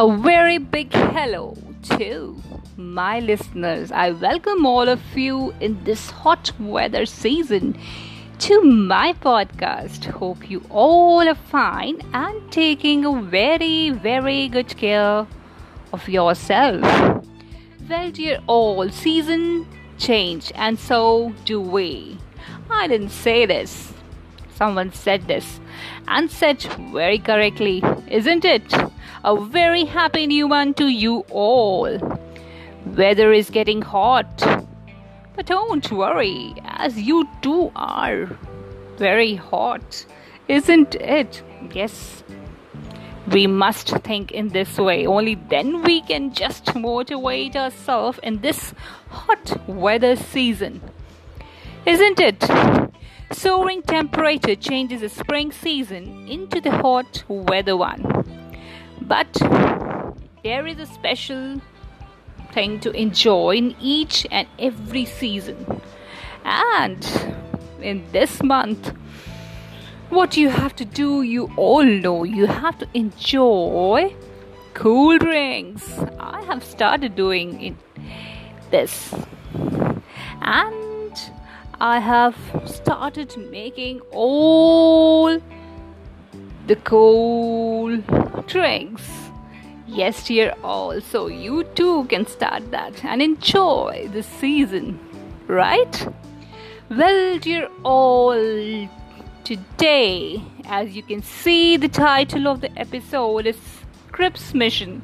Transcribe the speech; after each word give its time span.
A 0.00 0.16
very 0.16 0.58
big 0.58 0.92
hello 0.92 1.56
to 1.96 2.40
my 2.76 3.18
listeners. 3.18 3.90
I 3.90 4.12
welcome 4.12 4.64
all 4.64 4.88
of 4.88 5.00
you 5.18 5.52
in 5.60 5.82
this 5.82 6.08
hot 6.10 6.52
weather 6.60 7.04
season 7.04 7.76
to 8.38 8.60
my 8.62 9.14
podcast. 9.14 10.04
Hope 10.04 10.48
you 10.48 10.62
all 10.70 11.28
are 11.28 11.34
fine 11.34 12.00
and 12.14 12.52
taking 12.52 13.04
a 13.04 13.20
very, 13.20 13.90
very 13.90 14.46
good 14.46 14.76
care 14.76 15.26
of 15.92 16.08
yourself. 16.08 17.24
Well, 17.90 18.12
dear 18.12 18.38
all, 18.46 18.88
season 18.90 19.66
change, 19.98 20.52
and 20.54 20.78
so 20.78 21.34
do 21.44 21.60
we. 21.60 22.18
I 22.70 22.86
didn't 22.86 23.10
say 23.10 23.46
this. 23.46 23.92
Someone 24.54 24.92
said 24.92 25.26
this 25.26 25.58
and 26.06 26.30
said 26.30 26.62
very 26.92 27.18
correctly, 27.18 27.82
isn't 28.06 28.44
it? 28.44 28.72
A 29.28 29.36
very 29.38 29.84
happy 29.84 30.26
new 30.26 30.48
one 30.48 30.72
to 30.72 30.88
you 30.88 31.18
all. 31.30 31.98
Weather 32.96 33.30
is 33.30 33.50
getting 33.50 33.82
hot. 33.82 34.38
But 35.36 35.44
don't 35.44 35.92
worry, 35.92 36.54
as 36.64 36.98
you 36.98 37.28
too 37.42 37.70
are 37.76 38.24
very 38.96 39.34
hot, 39.34 40.06
isn't 40.48 40.94
it? 40.94 41.42
Yes. 41.74 42.24
We 43.30 43.46
must 43.46 43.88
think 43.98 44.32
in 44.32 44.48
this 44.48 44.78
way. 44.78 45.06
Only 45.06 45.34
then 45.34 45.82
we 45.82 46.00
can 46.00 46.32
just 46.32 46.74
motivate 46.74 47.54
ourselves 47.54 48.18
in 48.22 48.40
this 48.40 48.72
hot 49.10 49.68
weather 49.68 50.16
season. 50.16 50.80
Isn't 51.84 52.18
it? 52.18 52.50
Soaring 53.30 53.82
temperature 53.82 54.56
changes 54.56 55.02
the 55.02 55.10
spring 55.10 55.52
season 55.52 56.26
into 56.26 56.62
the 56.62 56.70
hot 56.70 57.24
weather 57.28 57.76
one. 57.76 58.37
But 59.08 59.32
there 60.44 60.66
is 60.66 60.78
a 60.78 60.86
special 60.86 61.60
thing 62.52 62.78
to 62.80 62.90
enjoy 62.90 63.56
in 63.56 63.74
each 63.80 64.26
and 64.30 64.46
every 64.58 65.06
season. 65.06 65.80
And 66.44 67.06
in 67.80 68.04
this 68.12 68.42
month, 68.42 68.92
what 70.10 70.36
you 70.36 70.50
have 70.50 70.76
to 70.76 70.84
do, 70.84 71.22
you 71.22 71.50
all 71.56 71.84
know, 71.84 72.24
you 72.24 72.46
have 72.46 72.78
to 72.78 72.88
enjoy 72.94 74.14
cool 74.74 75.18
drinks. 75.18 75.98
I 76.20 76.42
have 76.42 76.62
started 76.62 77.14
doing 77.14 77.62
it, 77.62 77.74
this. 78.70 79.14
And 80.42 81.14
I 81.80 81.98
have 82.00 82.36
started 82.66 83.36
making 83.50 84.00
all 84.12 85.40
the 86.68 86.76
cool 86.76 87.96
drinks. 88.46 89.02
Yes, 89.86 90.26
dear 90.26 90.54
all, 90.62 91.00
so 91.00 91.26
you 91.26 91.64
too 91.74 92.04
can 92.04 92.26
start 92.26 92.70
that 92.72 93.02
and 93.06 93.22
enjoy 93.22 94.10
the 94.12 94.22
season, 94.22 95.00
right? 95.46 96.08
Well, 96.90 97.38
dear 97.38 97.70
all, 97.84 98.86
today, 99.44 100.42
as 100.66 100.94
you 100.94 101.02
can 101.02 101.22
see, 101.22 101.78
the 101.78 101.88
title 101.88 102.46
of 102.46 102.60
the 102.60 102.78
episode 102.78 103.46
is 103.46 103.56
Cripps 104.12 104.52
Mission. 104.52 105.00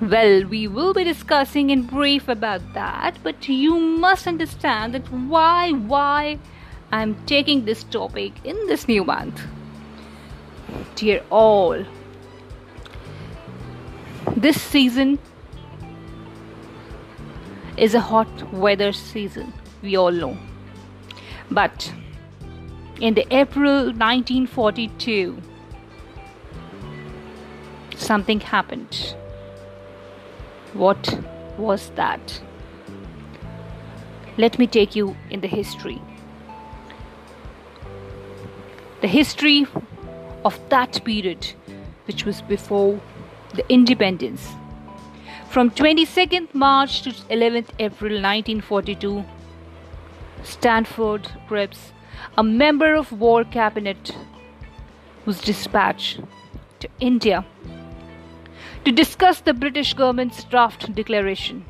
Well, 0.00 0.44
we 0.44 0.68
will 0.68 0.94
be 0.94 1.02
discussing 1.02 1.70
in 1.70 1.82
brief 1.82 2.28
about 2.28 2.62
that, 2.74 3.18
but 3.24 3.48
you 3.48 3.76
must 3.80 4.28
understand 4.28 4.94
that 4.94 5.12
why, 5.12 5.72
why 5.72 6.38
I'm 6.92 7.16
taking 7.26 7.64
this 7.64 7.82
topic 7.82 8.34
in 8.44 8.54
this 8.68 8.86
new 8.86 9.02
month. 9.02 9.42
Dear 10.94 11.22
all, 11.30 11.84
this 14.36 14.60
season 14.60 15.18
is 17.76 17.94
a 17.94 18.00
hot 18.00 18.52
weather 18.52 18.92
season, 18.92 19.52
we 19.82 19.96
all 19.96 20.10
know. 20.10 20.36
But 21.50 21.92
in 23.00 23.14
the 23.14 23.26
April 23.34 23.86
1942, 23.86 25.40
something 27.96 28.40
happened. 28.40 29.14
What 30.72 31.18
was 31.56 31.90
that? 31.96 32.40
Let 34.36 34.58
me 34.58 34.66
take 34.66 34.94
you 34.94 35.16
in 35.30 35.40
the 35.40 35.48
history. 35.48 36.00
The 39.00 39.08
history 39.08 39.66
of 40.48 40.58
that 40.70 41.00
period, 41.04 41.48
which 42.06 42.24
was 42.24 42.40
before 42.50 43.00
the 43.54 43.64
independence. 43.78 44.46
From 45.54 45.70
22nd 45.70 46.54
March 46.54 47.02
to 47.02 47.10
11th 47.36 47.70
April 47.86 48.16
1942, 48.22 49.24
Stafford 50.42 51.28
Cripps, 51.48 51.92
a 52.36 52.44
member 52.44 52.94
of 52.94 53.12
War 53.24 53.44
Cabinet, 53.44 54.12
was 55.26 55.40
dispatched 55.40 56.20
to 56.80 56.88
India 57.00 57.44
to 58.84 58.92
discuss 58.92 59.40
the 59.40 59.52
British 59.52 59.92
government's 59.92 60.44
draft 60.44 60.90
declaration 60.94 61.64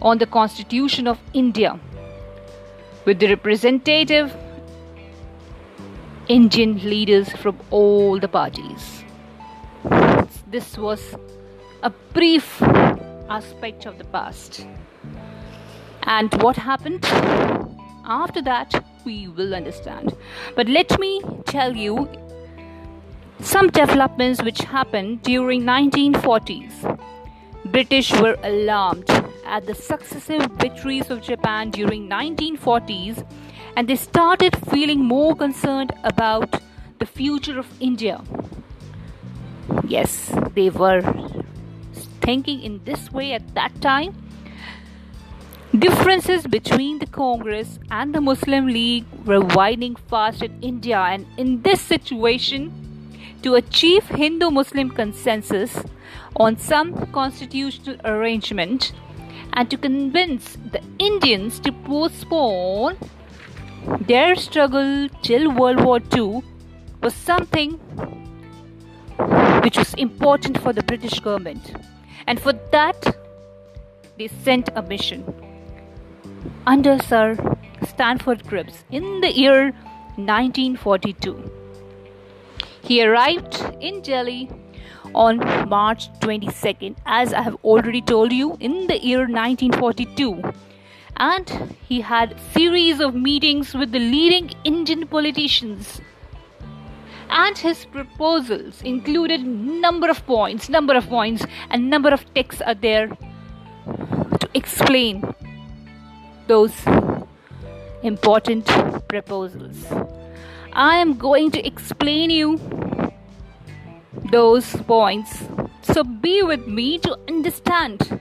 on 0.00 0.18
the 0.18 0.30
Constitution 0.38 1.06
of 1.06 1.18
India 1.44 1.78
with 3.04 3.18
the 3.18 3.28
representative 3.28 4.34
Indian 6.28 6.78
leaders 6.78 7.30
from 7.30 7.58
all 7.70 8.18
the 8.18 8.28
parties 8.28 9.04
this 10.48 10.78
was 10.78 11.14
a 11.82 11.90
brief 12.12 12.62
aspect 13.28 13.86
of 13.86 13.98
the 13.98 14.04
past. 14.04 14.66
And 16.04 16.32
what 16.42 16.56
happened 16.56 17.04
after 18.04 18.40
that, 18.42 18.84
we 19.04 19.28
will 19.28 19.54
understand. 19.54 20.16
But 20.54 20.68
let 20.68 20.98
me 21.00 21.20
tell 21.46 21.76
you 21.76 22.08
some 23.40 23.68
developments 23.68 24.42
which 24.42 24.60
happened 24.60 25.22
during 25.22 25.62
1940s. 25.62 27.00
British 27.66 28.12
were 28.20 28.38
alarmed 28.44 29.10
at 29.44 29.66
the 29.66 29.74
successive 29.74 30.46
victories 30.52 31.10
of 31.10 31.20
Japan 31.20 31.70
during 31.70 32.08
1940s 32.08 33.26
and 33.76 33.86
they 33.86 33.96
started 33.96 34.56
feeling 34.70 35.04
more 35.04 35.36
concerned 35.36 35.92
about 36.02 36.60
the 36.98 37.06
future 37.06 37.58
of 37.58 37.66
India 37.78 38.20
Yes, 39.88 40.32
they 40.54 40.70
were 40.70 41.00
thinking 42.20 42.62
in 42.62 42.80
this 42.84 43.12
way 43.12 43.32
at 43.32 43.54
that 43.54 43.80
time. 43.80 44.16
Differences 45.78 46.46
between 46.46 46.98
the 46.98 47.06
Congress 47.06 47.78
and 47.90 48.12
the 48.12 48.20
Muslim 48.20 48.66
League 48.66 49.04
were 49.24 49.40
widening 49.40 49.94
fast 49.94 50.42
in 50.42 50.60
India, 50.60 50.98
and 50.98 51.26
in 51.36 51.62
this 51.62 51.80
situation, 51.80 52.72
to 53.42 53.54
achieve 53.54 54.08
Hindu 54.08 54.50
Muslim 54.50 54.90
consensus 54.90 55.84
on 56.34 56.56
some 56.56 57.06
constitutional 57.12 57.96
arrangement 58.04 58.92
and 59.52 59.70
to 59.70 59.76
convince 59.76 60.56
the 60.72 60.82
Indians 60.98 61.60
to 61.60 61.70
postpone 61.70 62.96
their 64.00 64.34
struggle 64.34 65.08
till 65.22 65.52
World 65.52 65.84
War 65.84 66.00
II 66.14 66.42
was 67.02 67.14
something 67.14 67.72
which 69.62 69.76
was 69.76 69.94
important 69.94 70.58
for 70.58 70.72
the 70.72 70.82
British 70.82 71.20
government. 71.20 71.74
And 72.26 72.40
for 72.40 72.52
that, 72.72 73.16
they 74.18 74.28
sent 74.28 74.70
a 74.74 74.82
mission 74.82 75.24
under 76.66 76.98
Sir 76.98 77.36
Stafford 77.86 78.46
Cripps 78.46 78.84
in 78.90 79.20
the 79.20 79.32
year 79.32 79.72
1942. 80.16 81.50
He 82.82 83.04
arrived 83.04 83.60
in 83.80 84.00
Delhi 84.00 84.50
on 85.14 85.38
March 85.68 86.10
22nd, 86.20 86.96
as 87.06 87.32
I 87.32 87.42
have 87.42 87.56
already 87.64 88.00
told 88.00 88.32
you, 88.32 88.56
in 88.60 88.86
the 88.86 88.98
year 89.04 89.20
1942. 89.20 90.42
And 91.16 91.76
he 91.88 92.00
had 92.00 92.38
series 92.52 93.00
of 93.00 93.14
meetings 93.14 93.72
with 93.74 93.92
the 93.92 93.98
leading 93.98 94.50
Indian 94.64 95.06
politicians. 95.06 96.00
And 97.30 97.56
his 97.56 97.84
proposals 97.86 98.82
included 98.82 99.44
number 99.44 100.08
of 100.08 100.24
points 100.26 100.68
number 100.68 100.94
of 100.94 101.08
points 101.08 101.44
and 101.70 101.90
number 101.90 102.10
of 102.10 102.22
texts 102.34 102.62
are 102.62 102.74
there 102.74 103.08
to 103.08 104.48
explain 104.54 105.24
those 106.46 106.72
important 108.02 108.66
proposals. 109.08 109.84
I 110.72 110.98
am 110.98 111.16
going 111.16 111.50
to 111.52 111.66
explain 111.66 112.30
you 112.30 112.60
those 114.30 114.76
points. 114.82 115.42
So 115.82 116.04
be 116.04 116.42
with 116.42 116.66
me 116.66 116.98
to 116.98 117.18
understand 117.28 118.20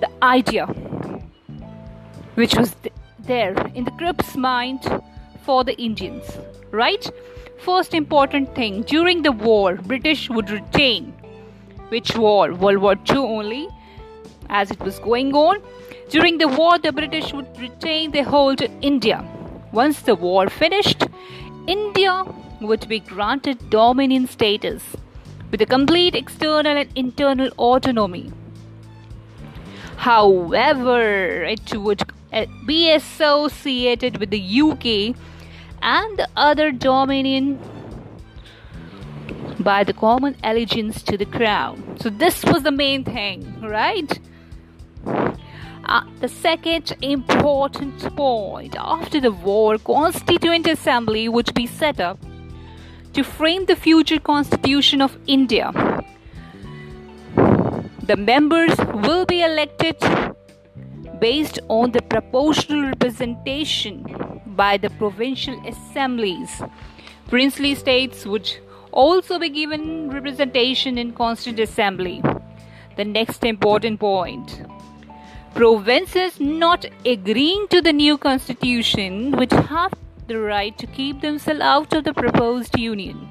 the 0.00 0.10
idea 0.22 0.66
which 2.34 2.54
was 2.54 2.74
th- 2.82 2.94
there 3.18 3.54
in 3.74 3.84
the 3.84 3.90
Cripps 3.92 4.36
mind 4.36 4.80
for 5.44 5.64
the 5.64 5.76
Indians, 5.80 6.38
right? 6.70 7.10
First 7.58 7.94
important 7.94 8.54
thing 8.54 8.82
during 8.82 9.22
the 9.22 9.32
war, 9.32 9.76
British 9.76 10.28
would 10.28 10.50
retain 10.50 11.12
Which 11.90 12.16
war? 12.16 12.54
World 12.54 12.78
War 12.78 12.96
II 13.10 13.18
only, 13.18 13.68
as 14.48 14.70
it 14.70 14.80
was 14.80 14.98
going 14.98 15.34
on. 15.34 15.58
During 16.08 16.38
the 16.38 16.48
war, 16.48 16.78
the 16.78 16.92
British 16.92 17.32
would 17.32 17.58
retain 17.58 18.12
their 18.12 18.24
hold 18.24 18.62
on 18.62 18.70
India. 18.80 19.24
Once 19.72 20.00
the 20.02 20.14
war 20.14 20.48
finished, 20.48 21.04
India 21.66 22.24
would 22.60 22.88
be 22.88 23.00
granted 23.00 23.68
dominion 23.70 24.26
status 24.26 24.82
with 25.50 25.60
a 25.60 25.66
complete 25.66 26.14
external 26.14 26.76
and 26.76 26.88
internal 26.94 27.50
autonomy. 27.58 28.32
However, 29.96 31.44
it 31.44 31.74
would 31.74 32.02
be 32.66 32.92
associated 32.92 34.18
with 34.18 34.30
the 34.30 34.60
UK 34.60 35.16
and 35.82 36.18
the 36.18 36.28
other 36.36 36.70
dominion 36.70 37.58
by 39.60 39.84
the 39.84 39.92
common 39.92 40.36
allegiance 40.42 41.02
to 41.02 41.16
the 41.16 41.26
crown. 41.26 41.96
So, 42.00 42.10
this 42.10 42.44
was 42.44 42.62
the 42.62 42.72
main 42.72 43.04
thing, 43.04 43.60
right? 43.60 44.18
Uh, 45.84 46.04
the 46.20 46.28
second 46.28 46.96
important 47.02 47.98
point 48.16 48.76
after 48.78 49.20
the 49.20 49.32
war, 49.32 49.78
Constituent 49.78 50.66
Assembly 50.66 51.28
would 51.28 51.52
be 51.54 51.66
set 51.66 52.00
up 52.00 52.18
to 53.12 53.22
frame 53.22 53.66
the 53.66 53.76
future 53.76 54.18
constitution 54.18 55.02
of 55.02 55.18
India. 55.26 55.70
The 58.04 58.16
members 58.16 58.76
will 58.94 59.26
be 59.26 59.42
elected 59.42 59.96
based 61.22 61.60
on 61.68 61.92
the 61.92 62.02
proportional 62.02 62.82
representation 62.90 64.04
by 64.62 64.76
the 64.76 64.90
provincial 64.90 65.56
assemblies. 65.66 66.60
Princely 67.28 67.74
states 67.74 68.26
would 68.26 68.50
also 68.90 69.38
be 69.38 69.48
given 69.48 70.10
representation 70.10 70.98
in 70.98 71.12
Constituent 71.12 71.60
Assembly. 71.60 72.22
The 72.96 73.04
next 73.04 73.44
important 73.44 74.00
point 74.00 74.62
provinces 75.54 76.40
not 76.40 76.86
agreeing 77.04 77.68
to 77.68 77.82
the 77.82 77.92
new 77.92 78.16
constitution 78.16 79.32
would 79.32 79.52
have 79.52 79.92
the 80.26 80.38
right 80.38 80.76
to 80.78 80.86
keep 80.86 81.20
themselves 81.20 81.60
out 81.60 81.92
of 81.92 82.04
the 82.04 82.14
proposed 82.14 82.78
union. 82.78 83.28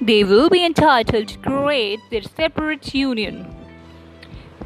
They 0.00 0.24
will 0.24 0.50
be 0.50 0.64
entitled 0.64 1.28
to 1.28 1.38
create 1.38 2.00
their 2.10 2.22
separate 2.22 2.92
union. 2.94 3.59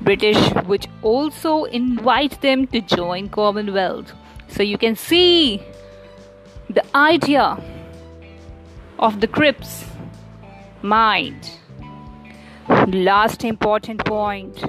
British 0.04 0.38
which 0.66 0.86
also 1.02 1.64
invite 1.64 2.40
them 2.42 2.66
to 2.68 2.80
join 2.80 3.28
Commonwealth. 3.28 4.12
So 4.48 4.62
you 4.62 4.78
can 4.78 4.96
see 4.96 5.62
the 6.68 6.84
idea 6.94 7.58
of 8.98 9.20
the 9.20 9.26
Cripps 9.26 9.84
mind. 10.82 11.50
Last 12.88 13.44
important 13.44 14.04
point. 14.04 14.62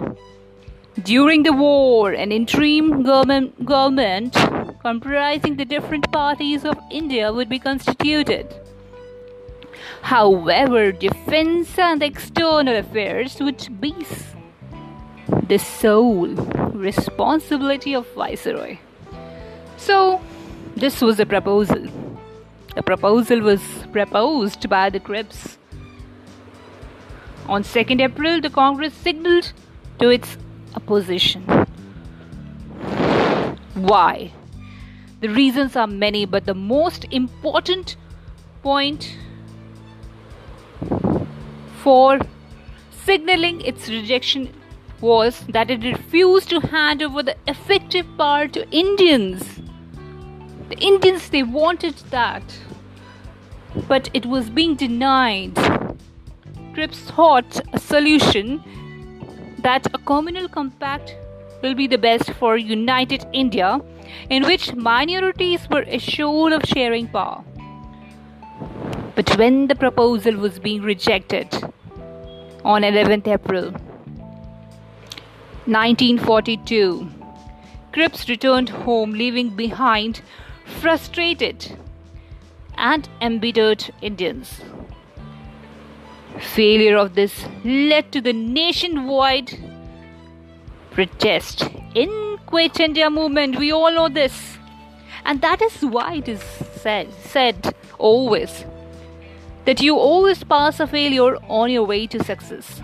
During 1.04 1.44
the 1.44 1.54
war, 1.54 2.12
an 2.12 2.32
interim 2.32 3.04
government, 3.04 3.66
government 3.66 4.34
comprising 4.82 5.58
the 5.58 5.66
different 5.66 6.10
parties 6.12 6.64
of 6.64 6.78
India 6.90 7.34
would 7.34 7.50
be 7.50 7.60
constituted. 7.60 8.54
However, 10.02 10.92
defense 10.92 11.78
and 11.78 12.02
external 12.02 12.78
affairs 12.78 13.40
would 13.42 13.82
be 13.82 13.94
the 15.48 15.58
sole 15.58 16.28
responsibility 16.74 17.94
of 17.94 18.08
Viceroy. 18.14 18.78
So, 19.78 20.22
this 20.76 21.02
was 21.02 21.20
a 21.20 21.26
proposal. 21.26 21.88
The 22.76 22.84
proposal 22.84 23.42
was 23.42 23.62
proposed 23.92 24.68
by 24.70 24.90
the 24.90 25.00
Cripps. 25.00 25.58
On 27.48 27.64
2nd 27.64 28.02
April, 28.02 28.42
the 28.42 28.50
Congress 28.50 28.94
signaled 28.94 29.54
to 30.00 30.10
its 30.10 30.38
opposition. 30.76 31.44
Why? 33.76 34.32
The 35.22 35.30
reasons 35.30 35.76
are 35.76 35.88
many, 35.88 36.26
but 36.26 36.46
the 36.46 36.56
most 36.56 37.06
important 37.12 37.96
point 38.64 39.16
for 41.84 42.20
signaling 43.06 43.62
its 43.62 43.88
rejection 43.90 44.52
was 45.06 45.42
that 45.56 45.70
it 45.70 45.84
refused 45.84 46.50
to 46.50 46.60
hand 46.60 47.04
over 47.04 47.22
the 47.22 47.36
effective 47.48 48.08
power 48.18 48.48
to 48.48 48.68
Indians. 48.72 49.44
The 50.70 50.78
Indians 50.80 51.30
they 51.30 51.44
wanted 51.44 51.96
that, 52.10 52.58
but 53.88 54.10
it 54.14 54.26
was 54.26 54.50
being 54.50 54.76
denied. 54.76 55.56
Cripps 56.74 57.02
thought 57.12 57.62
a 57.74 57.80
solution 57.80 58.64
that 59.60 59.86
a 59.94 60.00
communal 60.00 60.50
compact 60.50 61.16
will 61.62 61.76
be 61.76 61.88
the 61.88 62.02
best 62.10 62.32
for 62.40 62.58
united 62.58 63.26
India, 63.32 63.80
in 64.30 64.44
which 64.44 64.74
minorities 64.74 65.70
were 65.70 65.86
assured 66.00 66.54
of 66.54 66.64
sharing 66.74 67.08
power. 67.08 67.44
But 69.16 69.38
when 69.38 69.68
the 69.68 69.76
proposal 69.76 70.36
was 70.36 70.60
being 70.60 70.82
rejected 70.82 71.54
on 72.64 72.82
11th 72.82 73.28
April 73.28 73.74
1942, 75.68 77.10
Cripps 77.92 78.30
returned 78.30 78.70
home, 78.70 79.14
leaving 79.14 79.56
behind 79.56 80.22
frustrated 80.66 81.78
and 82.78 83.10
embittered 83.22 83.90
Indians. 84.02 84.62
Failure 86.40 86.98
of 86.98 87.16
this 87.16 87.46
led 87.64 88.12
to 88.12 88.22
the 88.22 88.34
nationwide 88.34 89.58
protest 90.92 91.70
in 91.96 92.38
Quit 92.46 92.80
India 92.80 93.10
movement. 93.10 93.58
We 93.58 93.72
all 93.72 93.92
know 93.92 94.10
this. 94.10 94.58
And 95.24 95.42
that 95.42 95.62
is 95.62 95.82
why 95.82 96.16
it 96.16 96.28
is 96.28 96.44
said, 96.82 97.12
said 97.14 97.74
always 97.98 98.66
that 99.66 99.82
you 99.82 99.96
always 99.96 100.44
pass 100.44 100.80
a 100.80 100.86
failure 100.86 101.38
on 101.50 101.72
your 101.72 101.86
way 101.86 102.06
to 102.08 102.24
success. 102.24 102.82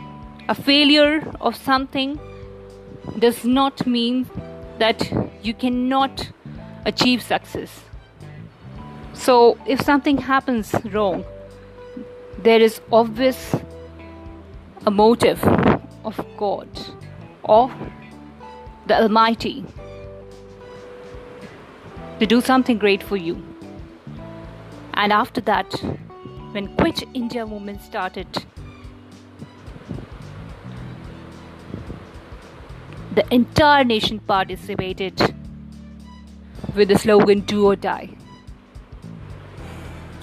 A 0.49 0.55
failure 0.55 1.31
of 1.39 1.55
something 1.55 2.19
does 3.19 3.43
not 3.45 3.85
mean 3.85 4.29
that 4.79 5.11
you 5.43 5.53
cannot 5.53 6.31
achieve 6.85 7.21
success. 7.21 7.83
So, 9.13 9.57
if 9.67 9.81
something 9.81 10.17
happens 10.17 10.73
wrong, 10.85 11.25
there 12.39 12.59
is 12.59 12.81
obvious 12.91 13.55
a 14.85 14.91
motive 14.91 15.43
of 16.03 16.25
God, 16.37 16.67
of 17.43 17.71
the 18.87 19.01
Almighty, 19.01 19.63
to 22.19 22.25
do 22.25 22.41
something 22.41 22.77
great 22.77 23.03
for 23.03 23.17
you. 23.17 23.43
And 24.95 25.13
after 25.13 25.41
that, 25.41 25.71
when 26.51 26.75
Quit 26.77 27.03
India 27.13 27.45
movement 27.45 27.81
started, 27.81 28.27
the 33.13 33.25
entire 33.33 33.83
nation 33.83 34.19
participated 34.19 35.35
with 36.75 36.87
the 36.87 36.97
slogan 36.97 37.41
do 37.41 37.65
or 37.67 37.75
die. 37.75 38.09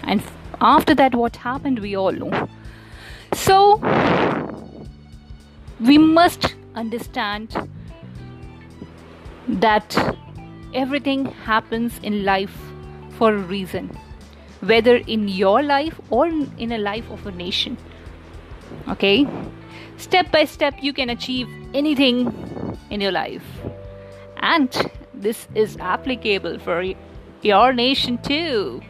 And 0.02 0.22
after 0.60 0.94
that, 0.94 1.14
what 1.14 1.36
happened, 1.36 1.80
we 1.80 1.96
all 1.96 2.12
know. 2.12 2.48
So, 3.34 3.76
we 5.80 5.98
must 5.98 6.54
understand 6.74 7.54
that 9.48 10.16
everything 10.74 11.26
happens 11.26 11.98
in 12.02 12.24
life 12.24 12.56
for 13.18 13.34
a 13.34 13.38
reason, 13.38 13.90
whether 14.60 14.96
in 14.96 15.28
your 15.28 15.62
life 15.62 16.00
or 16.10 16.26
in 16.26 16.72
a 16.72 16.78
life 16.78 17.10
of 17.10 17.26
a 17.26 17.32
nation. 17.32 17.76
Okay? 18.88 19.26
Step 19.98 20.30
by 20.32 20.44
step, 20.44 20.74
you 20.80 20.92
can 20.92 21.10
achieve 21.10 21.48
anything 21.74 22.67
in 22.90 23.00
your 23.00 23.12
life. 23.12 23.44
And 24.36 24.70
this 25.14 25.48
is 25.54 25.76
applicable 25.78 26.58
for 26.58 26.84
your 27.42 27.72
nation 27.72 28.18
too. 28.18 28.82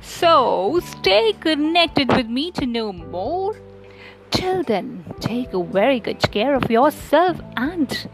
So 0.00 0.80
stay 0.80 1.32
connected 1.34 2.14
with 2.14 2.28
me 2.28 2.50
to 2.52 2.66
know 2.66 2.92
more. 2.92 3.56
Till 4.30 4.62
then, 4.62 5.04
take 5.20 5.52
a 5.54 5.62
very 5.62 6.00
good 6.00 6.20
care 6.30 6.54
of 6.54 6.70
yourself 6.70 7.40
and 7.56 8.08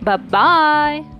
bye 0.00 0.16
bye. 0.16 1.13